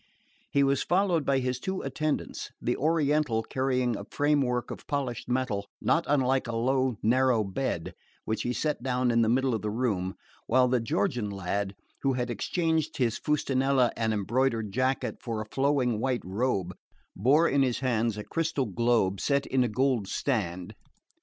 [0.49, 5.29] He was followed by his two attendants, the Oriental carrying a frame work of polished
[5.29, 7.93] metal, not unlike a low narrow bed,
[8.25, 10.15] which he set down in the middle of the room;
[10.47, 15.99] while the Georgian lad, who had exchanged his fustanella and embroidered jacket for a flowing
[15.99, 16.73] white robe,
[17.15, 20.73] bore in his hands a crystal globe set in a gold stand.